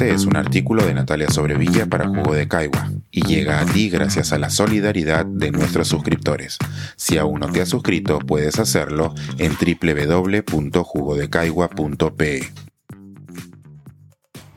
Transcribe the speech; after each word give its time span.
Este 0.00 0.14
es 0.14 0.24
un 0.24 0.34
artículo 0.34 0.86
de 0.86 0.94
Natalia 0.94 1.28
Sobrevilla 1.28 1.84
para 1.84 2.08
Jugo 2.08 2.32
de 2.32 2.48
Caigua 2.48 2.90
y 3.10 3.20
llega 3.20 3.60
a 3.60 3.66
ti 3.66 3.90
gracias 3.90 4.32
a 4.32 4.38
la 4.38 4.48
solidaridad 4.48 5.26
de 5.26 5.50
nuestros 5.50 5.88
suscriptores. 5.88 6.56
Si 6.96 7.18
aún 7.18 7.40
no 7.40 7.52
te 7.52 7.60
has 7.60 7.68
suscrito, 7.68 8.18
puedes 8.18 8.58
hacerlo 8.58 9.12
en 9.36 9.52
www.jugodecaigua.pe. 9.52 12.50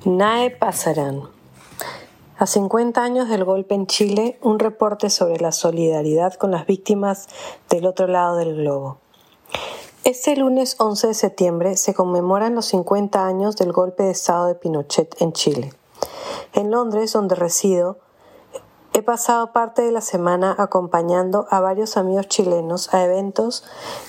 NAE 0.05 0.51
Pasarán. 0.51 1.23
A 2.37 2.47
50 2.47 3.03
años 3.03 3.27
del 3.27 3.43
golpe 3.43 3.75
en 3.75 3.85
Chile, 3.85 4.39
un 4.41 4.59
reporte 4.59 5.09
sobre 5.09 5.41
la 5.41 5.51
solidaridad 5.51 6.35
con 6.35 6.51
las 6.51 6.65
víctimas 6.65 7.27
del 7.69 7.85
otro 7.85 8.07
lado 8.07 8.37
del 8.37 8.55
globo. 8.55 9.02
Este 10.05 10.35
lunes 10.35 10.75
11 10.79 11.07
de 11.07 11.13
septiembre 11.13 11.77
se 11.77 11.93
conmemoran 11.93 12.55
los 12.55 12.65
50 12.65 13.25
años 13.25 13.55
del 13.55 13.71
golpe 13.71 14.03
de 14.03 14.11
Estado 14.11 14.47
de 14.47 14.55
Pinochet 14.55 15.15
en 15.21 15.31
Chile. 15.31 15.73
En 16.51 16.71
Londres, 16.71 17.13
donde 17.13 17.35
resido, 17.35 17.99
he 18.91 19.01
pasado 19.01 19.53
parte 19.53 19.81
de 19.81 19.93
la 19.93 20.01
semana 20.01 20.53
acompañando 20.59 21.47
a 21.49 21.61
varios 21.61 21.95
amigos 21.95 22.27
chilenos 22.27 22.93
a 22.93 23.05
eventos 23.05 23.63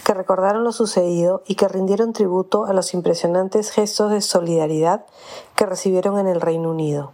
que 0.04 0.14
recordaron 0.14 0.64
lo 0.64 0.72
sucedido 0.72 1.44
y 1.46 1.54
que 1.54 1.68
rindieron 1.68 2.12
tributo 2.12 2.64
a 2.64 2.72
los 2.72 2.92
impresionantes 2.92 3.70
gestos 3.70 4.10
de 4.10 4.20
solidaridad 4.20 5.06
que 5.54 5.64
recibieron 5.64 6.18
en 6.18 6.26
el 6.26 6.40
Reino 6.40 6.72
Unido. 6.72 7.12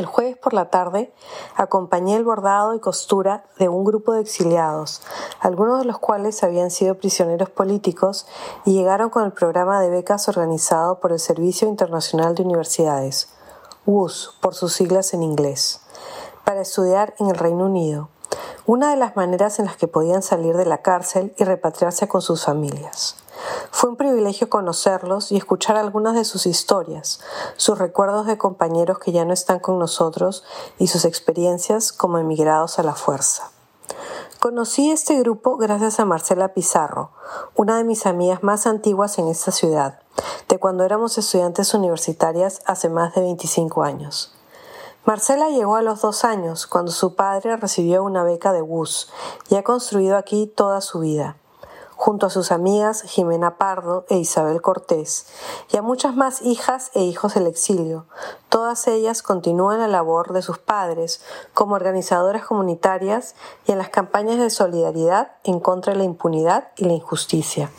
El 0.00 0.06
jueves 0.06 0.38
por 0.38 0.54
la 0.54 0.70
tarde 0.70 1.12
acompañé 1.56 2.16
el 2.16 2.24
bordado 2.24 2.74
y 2.74 2.80
costura 2.80 3.44
de 3.58 3.68
un 3.68 3.84
grupo 3.84 4.14
de 4.14 4.22
exiliados, 4.22 5.02
algunos 5.40 5.78
de 5.78 5.84
los 5.84 5.98
cuales 5.98 6.42
habían 6.42 6.70
sido 6.70 6.94
prisioneros 6.94 7.50
políticos 7.50 8.26
y 8.64 8.72
llegaron 8.72 9.10
con 9.10 9.26
el 9.26 9.32
programa 9.32 9.78
de 9.78 9.90
becas 9.90 10.26
organizado 10.26 11.00
por 11.00 11.12
el 11.12 11.18
Servicio 11.18 11.68
Internacional 11.68 12.34
de 12.34 12.44
Universidades, 12.44 13.28
WUS 13.84 14.38
por 14.40 14.54
sus 14.54 14.72
siglas 14.72 15.12
en 15.12 15.22
inglés, 15.22 15.82
para 16.46 16.62
estudiar 16.62 17.12
en 17.18 17.28
el 17.28 17.36
Reino 17.36 17.66
Unido, 17.66 18.08
una 18.64 18.92
de 18.92 18.96
las 18.96 19.16
maneras 19.16 19.58
en 19.58 19.66
las 19.66 19.76
que 19.76 19.86
podían 19.86 20.22
salir 20.22 20.56
de 20.56 20.64
la 20.64 20.78
cárcel 20.78 21.34
y 21.36 21.44
repatriarse 21.44 22.08
con 22.08 22.22
sus 22.22 22.46
familias. 22.46 23.19
Fue 23.70 23.90
un 23.90 23.96
privilegio 23.96 24.50
conocerlos 24.50 25.32
y 25.32 25.36
escuchar 25.36 25.76
algunas 25.76 26.14
de 26.14 26.24
sus 26.24 26.46
historias, 26.46 27.20
sus 27.56 27.78
recuerdos 27.78 28.26
de 28.26 28.38
compañeros 28.38 28.98
que 28.98 29.12
ya 29.12 29.24
no 29.24 29.32
están 29.32 29.60
con 29.60 29.78
nosotros 29.78 30.44
y 30.78 30.88
sus 30.88 31.04
experiencias 31.04 31.92
como 31.92 32.18
emigrados 32.18 32.78
a 32.78 32.82
la 32.82 32.94
fuerza. 32.94 33.50
Conocí 34.40 34.90
este 34.90 35.18
grupo 35.18 35.56
gracias 35.56 36.00
a 36.00 36.04
Marcela 36.04 36.54
Pizarro, 36.54 37.10
una 37.54 37.76
de 37.76 37.84
mis 37.84 38.06
amigas 38.06 38.42
más 38.42 38.66
antiguas 38.66 39.18
en 39.18 39.28
esta 39.28 39.50
ciudad, 39.50 40.00
de 40.48 40.58
cuando 40.58 40.84
éramos 40.84 41.18
estudiantes 41.18 41.74
universitarias 41.74 42.62
hace 42.64 42.88
más 42.88 43.14
de 43.14 43.20
25 43.20 43.82
años. 43.82 44.34
Marcela 45.04 45.48
llegó 45.48 45.76
a 45.76 45.82
los 45.82 46.00
dos 46.00 46.24
años, 46.24 46.66
cuando 46.66 46.92
su 46.92 47.14
padre 47.14 47.56
recibió 47.56 48.02
una 48.04 48.22
beca 48.22 48.52
de 48.52 48.62
WUS 48.62 49.10
y 49.48 49.56
ha 49.56 49.62
construido 49.62 50.16
aquí 50.16 50.46
toda 50.46 50.80
su 50.80 51.00
vida 51.00 51.36
junto 52.00 52.24
a 52.24 52.30
sus 52.30 52.50
amigas 52.50 53.02
Jimena 53.02 53.58
Pardo 53.58 54.06
e 54.08 54.16
Isabel 54.16 54.62
Cortés, 54.62 55.26
y 55.70 55.76
a 55.76 55.82
muchas 55.82 56.16
más 56.16 56.40
hijas 56.40 56.90
e 56.94 57.02
hijos 57.02 57.34
del 57.34 57.46
exilio. 57.46 58.06
Todas 58.48 58.86
ellas 58.86 59.22
continúan 59.22 59.80
la 59.80 59.86
labor 59.86 60.32
de 60.32 60.40
sus 60.40 60.56
padres 60.56 61.22
como 61.52 61.74
organizadoras 61.74 62.46
comunitarias 62.46 63.34
y 63.66 63.72
en 63.72 63.78
las 63.78 63.90
campañas 63.90 64.38
de 64.38 64.48
solidaridad 64.48 65.32
en 65.44 65.60
contra 65.60 65.92
de 65.92 65.98
la 65.98 66.04
impunidad 66.04 66.68
y 66.78 66.86
la 66.86 66.94
injusticia. 66.94 67.70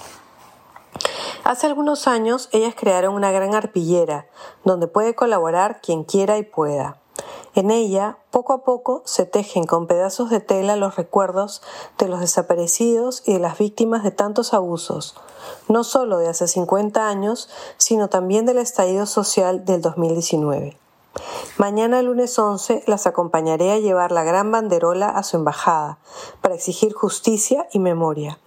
Hace 1.43 1.65
algunos 1.65 2.07
años 2.07 2.47
ellas 2.51 2.75
crearon 2.77 3.15
una 3.15 3.31
gran 3.31 3.55
arpillera 3.55 4.27
donde 4.63 4.85
puede 4.85 5.15
colaborar 5.15 5.81
quien 5.81 6.03
quiera 6.03 6.37
y 6.37 6.43
pueda. 6.43 7.00
En 7.53 7.69
ella, 7.69 8.17
poco 8.31 8.53
a 8.53 8.63
poco, 8.63 9.01
se 9.05 9.25
tejen 9.25 9.65
con 9.65 9.87
pedazos 9.87 10.29
de 10.29 10.39
tela 10.39 10.75
los 10.75 10.95
recuerdos 10.95 11.61
de 11.97 12.07
los 12.07 12.21
desaparecidos 12.21 13.23
y 13.25 13.33
de 13.33 13.39
las 13.39 13.57
víctimas 13.57 14.03
de 14.03 14.11
tantos 14.11 14.53
abusos, 14.53 15.15
no 15.67 15.83
solo 15.83 16.17
de 16.17 16.29
hace 16.29 16.47
50 16.47 17.07
años, 17.07 17.49
sino 17.77 18.07
también 18.07 18.45
del 18.45 18.57
estallido 18.57 19.05
social 19.05 19.65
del 19.65 19.81
2019. 19.81 20.77
Mañana, 21.57 22.01
lunes 22.01 22.39
11, 22.39 22.83
las 22.87 23.05
acompañaré 23.05 23.71
a 23.71 23.79
llevar 23.79 24.11
la 24.11 24.23
gran 24.23 24.51
banderola 24.51 25.09
a 25.09 25.23
su 25.23 25.35
embajada 25.35 25.97
para 26.39 26.55
exigir 26.55 26.93
justicia 26.93 27.67
y 27.73 27.79
memoria. 27.79 28.39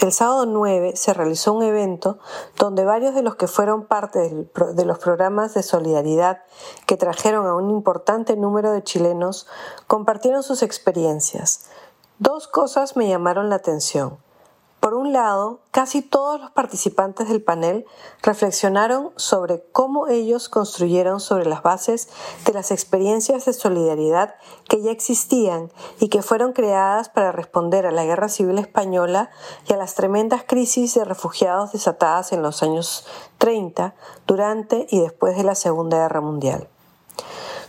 El 0.00 0.12
sábado 0.12 0.46
9 0.46 0.92
se 0.96 1.14
realizó 1.14 1.52
un 1.52 1.62
evento 1.62 2.18
donde 2.58 2.84
varios 2.84 3.14
de 3.14 3.22
los 3.22 3.36
que 3.36 3.46
fueron 3.46 3.86
parte 3.86 4.46
de 4.54 4.84
los 4.84 4.98
programas 4.98 5.54
de 5.54 5.62
solidaridad 5.62 6.42
que 6.86 6.96
trajeron 6.96 7.46
a 7.46 7.54
un 7.54 7.70
importante 7.70 8.36
número 8.36 8.72
de 8.72 8.82
chilenos 8.82 9.46
compartieron 9.86 10.42
sus 10.42 10.62
experiencias. 10.62 11.66
Dos 12.18 12.48
cosas 12.48 12.96
me 12.96 13.08
llamaron 13.08 13.50
la 13.50 13.56
atención. 13.56 14.18
Por 14.86 14.94
un 14.94 15.12
lado, 15.12 15.62
casi 15.72 16.00
todos 16.00 16.40
los 16.40 16.52
participantes 16.52 17.28
del 17.28 17.42
panel 17.42 17.86
reflexionaron 18.22 19.10
sobre 19.16 19.64
cómo 19.72 20.06
ellos 20.06 20.48
construyeron 20.48 21.18
sobre 21.18 21.44
las 21.44 21.64
bases 21.64 22.08
de 22.44 22.52
las 22.52 22.70
experiencias 22.70 23.46
de 23.46 23.52
solidaridad 23.52 24.36
que 24.68 24.80
ya 24.82 24.92
existían 24.92 25.72
y 25.98 26.08
que 26.08 26.22
fueron 26.22 26.52
creadas 26.52 27.08
para 27.08 27.32
responder 27.32 27.84
a 27.84 27.90
la 27.90 28.04
Guerra 28.04 28.28
Civil 28.28 28.58
Española 28.58 29.30
y 29.68 29.72
a 29.72 29.76
las 29.76 29.96
tremendas 29.96 30.44
crisis 30.46 30.94
de 30.94 31.04
refugiados 31.04 31.72
desatadas 31.72 32.30
en 32.30 32.42
los 32.42 32.62
años 32.62 33.08
30, 33.38 33.92
durante 34.24 34.86
y 34.88 35.00
después 35.00 35.36
de 35.36 35.42
la 35.42 35.56
Segunda 35.56 35.98
Guerra 35.98 36.20
Mundial. 36.20 36.68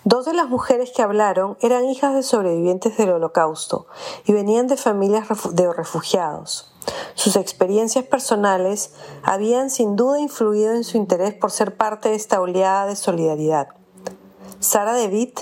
Dos 0.03 0.25
de 0.25 0.33
las 0.33 0.49
mujeres 0.49 0.91
que 0.95 1.01
hablaron 1.01 1.57
eran 1.61 1.85
hijas 1.85 2.13
de 2.13 2.21
sobrevivientes 2.21 2.95
del 2.95 3.09
Holocausto 3.09 3.87
y 4.25 4.33
venían 4.33 4.67
de 4.67 4.77
familias 4.77 5.27
de 5.53 5.73
refugiados. 5.73 6.76
Sus 7.15 7.35
experiencias 7.35 8.05
personales 8.05 8.93
habían 9.23 9.69
sin 9.69 9.95
duda 9.95 10.19
influido 10.19 10.73
en 10.73 10.83
su 10.83 10.97
interés 10.97 11.33
por 11.33 11.51
ser 11.51 11.75
parte 11.75 12.09
de 12.09 12.15
esta 12.15 12.39
oleada 12.39 12.85
de 12.85 12.95
solidaridad. 12.95 13.69
Sara 14.59 14.93
DeWitt 14.93 15.41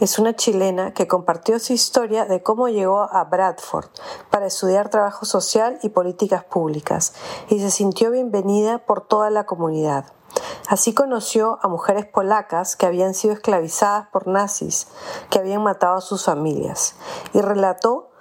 es 0.00 0.18
una 0.18 0.34
chilena 0.34 0.94
que 0.94 1.06
compartió 1.06 1.58
su 1.58 1.72
historia 1.72 2.24
de 2.24 2.42
cómo 2.42 2.68
llegó 2.68 3.02
a 3.02 3.24
Bradford 3.24 3.86
para 4.30 4.46
estudiar 4.46 4.88
trabajo 4.88 5.26
social 5.26 5.78
y 5.82 5.90
políticas 5.90 6.44
públicas 6.44 7.14
y 7.48 7.60
se 7.60 7.70
sintió 7.70 8.10
bienvenida 8.10 8.78
por 8.78 9.06
toda 9.06 9.30
la 9.30 9.46
comunidad. 9.46 10.06
Así 10.68 10.94
conoció 10.94 11.58
a 11.62 11.68
mujeres 11.68 12.06
polacas 12.06 12.76
que 12.76 12.86
habían 12.86 13.14
sido 13.14 13.34
esclavizadas 13.34 14.08
por 14.08 14.26
nazis, 14.26 14.88
que 15.30 15.38
habían 15.38 15.62
matado 15.62 15.96
a 15.96 16.00
sus 16.00 16.24
familias, 16.24 16.94
y 17.32 17.40
relató 17.40 18.11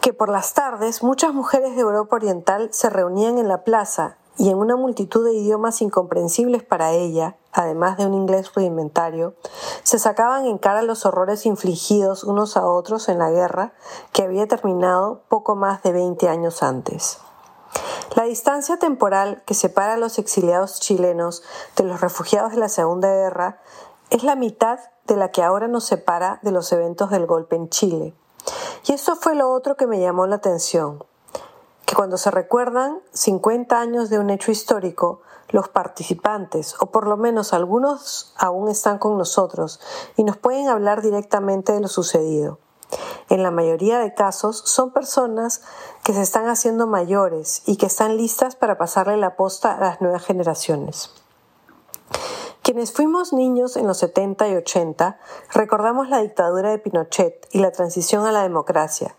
que 0.00 0.14
por 0.14 0.30
las 0.30 0.54
tardes 0.54 1.02
muchas 1.02 1.34
mujeres 1.34 1.76
de 1.76 1.82
Europa 1.82 2.16
Oriental 2.16 2.70
se 2.72 2.88
reunían 2.88 3.38
en 3.38 3.48
la 3.48 3.64
plaza 3.64 4.16
y 4.38 4.48
en 4.48 4.56
una 4.56 4.74
multitud 4.74 5.24
de 5.24 5.34
idiomas 5.34 5.82
incomprensibles 5.82 6.62
para 6.62 6.92
ella, 6.92 7.36
además 7.52 7.98
de 7.98 8.06
un 8.06 8.14
inglés 8.14 8.54
rudimentario, 8.54 9.34
se 9.82 9.98
sacaban 9.98 10.46
en 10.46 10.56
cara 10.56 10.80
los 10.80 11.04
horrores 11.04 11.44
infligidos 11.44 12.24
unos 12.24 12.56
a 12.56 12.64
otros 12.64 13.10
en 13.10 13.18
la 13.18 13.30
guerra 13.30 13.74
que 14.12 14.22
había 14.22 14.48
terminado 14.48 15.20
poco 15.28 15.56
más 15.56 15.82
de 15.82 15.92
20 15.92 16.28
años 16.28 16.62
antes. 16.62 17.18
La 18.16 18.24
distancia 18.24 18.78
temporal 18.78 19.42
que 19.44 19.54
separa 19.54 19.94
a 19.94 19.98
los 19.98 20.18
exiliados 20.18 20.80
chilenos 20.80 21.42
de 21.76 21.84
los 21.84 22.00
refugiados 22.00 22.52
de 22.52 22.58
la 22.58 22.70
Segunda 22.70 23.08
Guerra 23.12 23.60
es 24.08 24.24
la 24.24 24.36
mitad 24.36 24.78
de 25.06 25.16
la 25.16 25.30
que 25.30 25.42
ahora 25.42 25.68
nos 25.68 25.84
separa 25.84 26.40
de 26.42 26.50
los 26.50 26.72
eventos 26.72 27.10
del 27.10 27.26
golpe 27.26 27.56
en 27.56 27.68
Chile. 27.68 28.14
Y 28.86 28.92
eso 28.92 29.16
fue 29.16 29.34
lo 29.34 29.52
otro 29.52 29.76
que 29.76 29.86
me 29.86 30.00
llamó 30.00 30.26
la 30.26 30.36
atención, 30.36 31.04
que 31.86 31.94
cuando 31.94 32.16
se 32.16 32.30
recuerdan 32.30 33.00
50 33.12 33.78
años 33.78 34.10
de 34.10 34.18
un 34.18 34.30
hecho 34.30 34.50
histórico, 34.50 35.20
los 35.48 35.68
participantes, 35.68 36.76
o 36.80 36.86
por 36.86 37.06
lo 37.06 37.16
menos 37.16 37.52
algunos 37.52 38.34
aún 38.36 38.68
están 38.68 38.98
con 38.98 39.18
nosotros 39.18 39.80
y 40.16 40.24
nos 40.24 40.36
pueden 40.36 40.68
hablar 40.68 41.02
directamente 41.02 41.72
de 41.72 41.80
lo 41.80 41.88
sucedido. 41.88 42.58
En 43.28 43.42
la 43.42 43.50
mayoría 43.50 43.98
de 43.98 44.14
casos 44.14 44.58
son 44.58 44.90
personas 44.92 45.62
que 46.02 46.12
se 46.12 46.22
están 46.22 46.48
haciendo 46.48 46.86
mayores 46.86 47.62
y 47.66 47.76
que 47.76 47.86
están 47.86 48.16
listas 48.16 48.56
para 48.56 48.78
pasarle 48.78 49.16
la 49.16 49.36
posta 49.36 49.76
a 49.76 49.80
las 49.80 50.00
nuevas 50.00 50.24
generaciones. 50.24 51.10
Quienes 52.70 52.92
fuimos 52.92 53.32
niños 53.32 53.76
en 53.76 53.88
los 53.88 53.98
70 53.98 54.48
y 54.48 54.54
80 54.54 55.18
recordamos 55.52 56.08
la 56.08 56.22
dictadura 56.22 56.70
de 56.70 56.78
Pinochet 56.78 57.48
y 57.50 57.58
la 57.58 57.72
transición 57.72 58.26
a 58.26 58.30
la 58.30 58.44
democracia, 58.44 59.16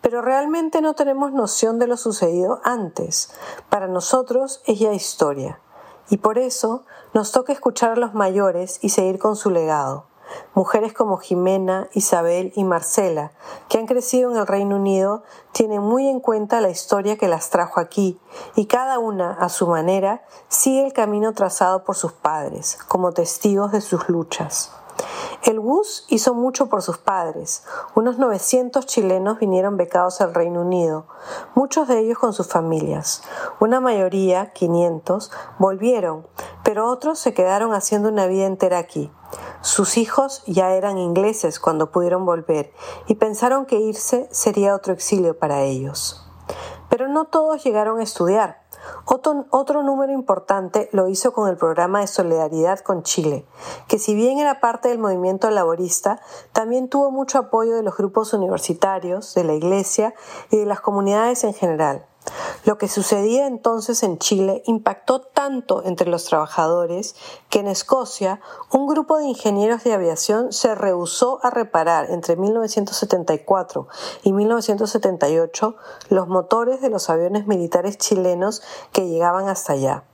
pero 0.00 0.22
realmente 0.22 0.80
no 0.80 0.94
tenemos 0.94 1.32
noción 1.32 1.80
de 1.80 1.88
lo 1.88 1.96
sucedido 1.96 2.60
antes. 2.62 3.32
Para 3.68 3.88
nosotros 3.88 4.62
es 4.66 4.78
ya 4.78 4.92
historia, 4.92 5.58
y 6.10 6.18
por 6.18 6.38
eso 6.38 6.84
nos 7.12 7.32
toca 7.32 7.52
escuchar 7.52 7.90
a 7.90 7.96
los 7.96 8.14
mayores 8.14 8.78
y 8.82 8.90
seguir 8.90 9.18
con 9.18 9.34
su 9.34 9.50
legado. 9.50 10.06
Mujeres 10.54 10.92
como 10.92 11.18
Jimena, 11.18 11.88
Isabel 11.92 12.52
y 12.56 12.64
Marcela, 12.64 13.32
que 13.68 13.78
han 13.78 13.86
crecido 13.86 14.30
en 14.30 14.36
el 14.36 14.46
Reino 14.46 14.76
Unido, 14.76 15.22
tienen 15.52 15.82
muy 15.82 16.08
en 16.08 16.20
cuenta 16.20 16.60
la 16.60 16.70
historia 16.70 17.16
que 17.16 17.28
las 17.28 17.50
trajo 17.50 17.80
aquí 17.80 18.20
y 18.54 18.66
cada 18.66 18.98
una, 18.98 19.32
a 19.32 19.48
su 19.48 19.66
manera, 19.66 20.22
sigue 20.48 20.86
el 20.86 20.92
camino 20.92 21.32
trazado 21.32 21.84
por 21.84 21.96
sus 21.96 22.12
padres, 22.12 22.78
como 22.88 23.12
testigos 23.12 23.72
de 23.72 23.80
sus 23.80 24.08
luchas. 24.08 24.72
El 25.42 25.58
WUS 25.58 26.06
hizo 26.08 26.34
mucho 26.34 26.66
por 26.66 26.82
sus 26.82 26.98
padres. 26.98 27.64
Unos 27.94 28.18
900 28.18 28.86
chilenos 28.86 29.38
vinieron 29.38 29.76
becados 29.76 30.20
al 30.20 30.34
Reino 30.34 30.60
Unido, 30.60 31.06
muchos 31.54 31.88
de 31.88 31.98
ellos 31.98 32.18
con 32.18 32.32
sus 32.32 32.46
familias. 32.46 33.22
Una 33.58 33.80
mayoría, 33.80 34.52
500, 34.52 35.30
volvieron, 35.58 36.26
pero 36.62 36.88
otros 36.88 37.18
se 37.18 37.34
quedaron 37.34 37.74
haciendo 37.74 38.08
una 38.08 38.26
vida 38.26 38.46
entera 38.46 38.78
aquí. 38.78 39.10
Sus 39.62 39.96
hijos 39.96 40.42
ya 40.46 40.72
eran 40.72 40.98
ingleses 40.98 41.60
cuando 41.60 41.92
pudieron 41.92 42.26
volver 42.26 42.72
y 43.06 43.14
pensaron 43.14 43.64
que 43.64 43.78
irse 43.80 44.28
sería 44.32 44.74
otro 44.74 44.92
exilio 44.92 45.38
para 45.38 45.62
ellos. 45.62 46.26
Pero 46.90 47.08
no 47.08 47.26
todos 47.26 47.62
llegaron 47.64 48.00
a 48.00 48.02
estudiar. 48.02 48.62
Otro, 49.04 49.82
número 49.82 50.12
importante 50.12 50.88
lo 50.92 51.08
hizo 51.08 51.32
con 51.32 51.48
el 51.48 51.56
programa 51.56 52.00
de 52.00 52.08
solidaridad 52.08 52.80
con 52.80 53.04
Chile, 53.04 53.46
que 53.86 54.00
si 54.00 54.16
bien 54.16 54.38
era 54.38 54.60
parte 54.60 54.88
del 54.88 54.98
movimiento 54.98 55.48
laborista, 55.50 56.20
también 56.52 56.88
tuvo 56.88 57.12
mucho 57.12 57.38
apoyo 57.38 57.76
de 57.76 57.84
los 57.84 57.96
grupos 57.96 58.32
universitarios, 58.32 59.34
de 59.34 59.44
la 59.44 59.54
Iglesia 59.54 60.14
y 60.50 60.56
de 60.56 60.66
las 60.66 60.80
comunidades 60.80 61.44
en 61.44 61.54
general. 61.54 62.06
Lo 62.64 62.78
que 62.78 62.88
sucedía 62.88 63.48
entonces 63.48 64.04
en 64.04 64.18
Chile 64.18 64.62
impactó 64.66 65.20
tanto 65.20 65.82
entre 65.84 66.08
los 66.08 66.24
trabajadores 66.26 67.16
que 67.50 67.58
en 67.58 67.66
Escocia 67.66 68.40
un 68.70 68.86
grupo 68.86 69.18
de 69.18 69.24
ingenieros 69.24 69.82
de 69.82 69.92
aviación 69.92 70.52
se 70.52 70.74
rehusó 70.76 71.40
a 71.42 71.50
reparar 71.50 72.10
entre 72.10 72.36
1974 72.36 73.88
y 74.22 74.32
1978 74.32 75.76
los 76.08 76.28
motores 76.28 76.80
de 76.80 76.90
los 76.90 77.10
aviones 77.10 77.48
militares 77.48 77.98
chilenos 77.98 78.62
que 78.92 79.08
llegaban 79.08 79.48
hasta 79.48 79.72
allá. 79.72 80.04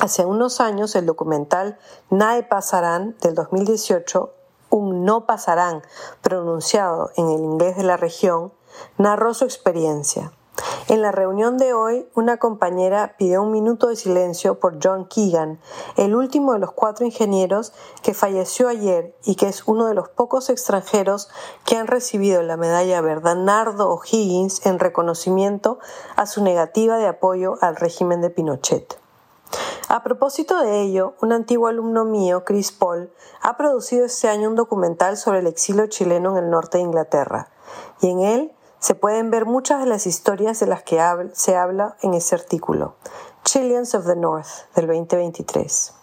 Hace 0.00 0.26
unos 0.26 0.60
años 0.60 0.94
el 0.96 1.06
documental 1.06 1.78
Nae 2.10 2.42
Pasarán 2.42 3.16
del 3.22 3.34
2018, 3.34 4.34
un 4.68 5.04
no 5.04 5.24
pasarán 5.24 5.82
pronunciado 6.20 7.10
en 7.16 7.30
el 7.30 7.40
inglés 7.40 7.76
de 7.76 7.84
la 7.84 7.96
región, 7.96 8.52
narró 8.98 9.32
su 9.34 9.44
experiencia. 9.44 10.32
En 10.86 11.00
la 11.00 11.12
reunión 11.12 11.56
de 11.56 11.72
hoy, 11.72 12.06
una 12.14 12.36
compañera 12.36 13.14
pidió 13.16 13.42
un 13.42 13.52
minuto 13.52 13.86
de 13.86 13.96
silencio 13.96 14.60
por 14.60 14.78
John 14.82 15.06
Keegan, 15.06 15.58
el 15.96 16.14
último 16.14 16.52
de 16.52 16.58
los 16.58 16.72
cuatro 16.72 17.06
ingenieros 17.06 17.72
que 18.02 18.12
falleció 18.12 18.68
ayer 18.68 19.16
y 19.24 19.36
que 19.36 19.48
es 19.48 19.66
uno 19.66 19.86
de 19.86 19.94
los 19.94 20.10
pocos 20.10 20.50
extranjeros 20.50 21.30
que 21.64 21.78
han 21.78 21.86
recibido 21.86 22.42
la 22.42 22.58
medalla 22.58 23.00
Bernardo 23.00 23.88
O'Higgins 23.88 24.66
en 24.66 24.78
reconocimiento 24.78 25.78
a 26.16 26.26
su 26.26 26.44
negativa 26.44 26.98
de 26.98 27.06
apoyo 27.06 27.54
al 27.62 27.76
régimen 27.76 28.20
de 28.20 28.28
Pinochet. 28.28 28.98
A 29.88 30.02
propósito 30.02 30.60
de 30.60 30.82
ello, 30.82 31.14
un 31.22 31.32
antiguo 31.32 31.68
alumno 31.68 32.04
mío, 32.04 32.44
Chris 32.44 32.72
Paul, 32.72 33.10
ha 33.40 33.56
producido 33.56 34.04
este 34.04 34.28
año 34.28 34.50
un 34.50 34.54
documental 34.54 35.16
sobre 35.16 35.38
el 35.38 35.46
exilio 35.46 35.86
chileno 35.86 36.36
en 36.36 36.44
el 36.44 36.50
norte 36.50 36.76
de 36.76 36.84
Inglaterra, 36.84 37.48
y 38.02 38.10
en 38.10 38.20
él 38.20 38.52
se 38.84 38.94
pueden 38.94 39.30
ver 39.30 39.46
muchas 39.46 39.80
de 39.80 39.86
las 39.86 40.06
historias 40.06 40.60
de 40.60 40.66
las 40.66 40.82
que 40.82 41.00
se 41.32 41.56
habla 41.56 41.96
en 42.02 42.12
ese 42.12 42.34
artículo, 42.34 42.96
Chileans 43.42 43.94
of 43.94 44.04
the 44.04 44.14
North, 44.14 44.46
del 44.74 44.88
2023. 44.88 45.94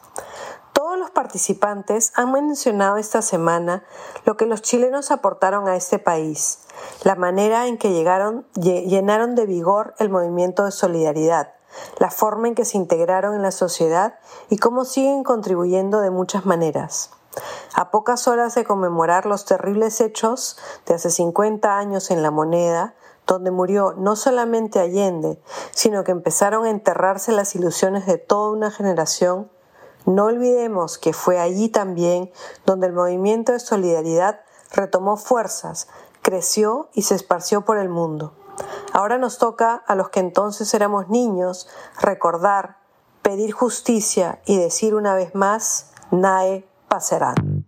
Todos 0.73 0.97
los 0.97 1.11
participantes 1.11 2.11
han 2.15 2.31
mencionado 2.31 2.97
esta 2.97 3.21
semana 3.21 3.83
lo 4.25 4.35
que 4.35 4.47
los 4.47 4.63
chilenos 4.63 5.11
aportaron 5.11 5.67
a 5.67 5.75
este 5.75 5.99
país, 5.99 6.61
la 7.03 7.13
manera 7.13 7.67
en 7.67 7.77
que 7.77 7.91
llegaron, 7.91 8.47
llenaron 8.55 9.35
de 9.35 9.45
vigor 9.45 9.93
el 9.99 10.09
movimiento 10.09 10.65
de 10.65 10.71
solidaridad, 10.71 11.53
la 11.99 12.09
forma 12.09 12.47
en 12.47 12.55
que 12.55 12.65
se 12.65 12.77
integraron 12.77 13.35
en 13.35 13.43
la 13.43 13.51
sociedad 13.51 14.15
y 14.49 14.57
cómo 14.57 14.85
siguen 14.85 15.23
contribuyendo 15.23 16.01
de 16.01 16.09
muchas 16.09 16.47
maneras. 16.47 17.11
A 17.73 17.91
pocas 17.91 18.27
horas 18.27 18.55
de 18.55 18.65
conmemorar 18.65 19.25
los 19.25 19.45
terribles 19.45 20.01
hechos 20.01 20.57
de 20.85 20.95
hace 20.95 21.09
50 21.09 21.77
años 21.77 22.11
en 22.11 22.21
la 22.23 22.31
moneda, 22.31 22.95
donde 23.25 23.51
murió 23.51 23.93
no 23.97 24.15
solamente 24.15 24.79
Allende, 24.79 25.41
sino 25.71 26.03
que 26.03 26.11
empezaron 26.11 26.65
a 26.65 26.69
enterrarse 26.69 27.31
las 27.31 27.55
ilusiones 27.55 28.05
de 28.05 28.17
toda 28.17 28.51
una 28.51 28.71
generación, 28.71 29.49
no 30.05 30.25
olvidemos 30.25 30.97
que 30.97 31.13
fue 31.13 31.39
allí 31.39 31.69
también 31.69 32.31
donde 32.65 32.87
el 32.87 32.93
movimiento 32.93 33.51
de 33.51 33.59
solidaridad 33.59 34.41
retomó 34.71 35.15
fuerzas, 35.15 35.87
creció 36.21 36.89
y 36.93 37.03
se 37.03 37.15
esparció 37.15 37.65
por 37.65 37.77
el 37.77 37.89
mundo. 37.89 38.33
Ahora 38.93 39.17
nos 39.17 39.37
toca 39.37 39.75
a 39.75 39.95
los 39.95 40.09
que 40.09 40.19
entonces 40.19 40.73
éramos 40.73 41.07
niños 41.09 41.67
recordar, 41.99 42.77
pedir 43.21 43.51
justicia 43.51 44.41
y 44.45 44.57
decir 44.57 44.95
una 44.95 45.13
vez 45.13 45.35
más, 45.35 45.91
NAE 46.09 46.67
pasarán. 46.91 47.65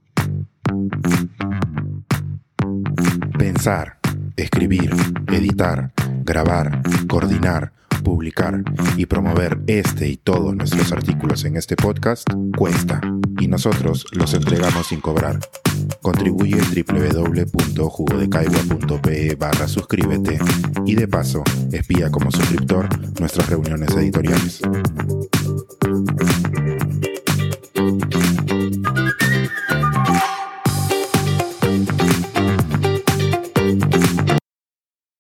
Pensar, 3.40 3.98
escribir, 4.36 4.94
editar, 5.32 5.94
grabar, 6.26 6.82
coordinar, 7.08 7.72
publicar 8.04 8.62
y 8.98 9.06
promover 9.06 9.62
este 9.68 10.10
y 10.10 10.18
todos 10.18 10.54
nuestros 10.54 10.92
artículos 10.92 11.46
en 11.46 11.56
este 11.56 11.78
podcast 11.78 12.28
cuesta 12.58 13.00
y 13.40 13.48
nosotros 13.48 14.06
los 14.12 14.34
entregamos 14.34 14.88
sin 14.88 15.00
cobrar. 15.00 15.40
Contribuye 16.02 16.58
en 16.58 16.86
www.jugodecaigua.pe 16.86 19.36
barra 19.36 19.70
suscríbete 19.70 20.38
y 20.86 20.96
de 20.96 21.08
paso 21.08 21.46
espía 21.72 22.12
como 22.12 22.30
suscriptor 22.30 22.90
nuestras 23.22 23.50
reuniones 23.50 23.96
editoriales. 23.96 24.62